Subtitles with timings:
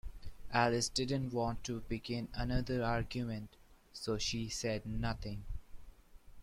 [0.51, 3.55] Alice didn’t want to begin another argument,
[3.93, 5.43] so she said nothing.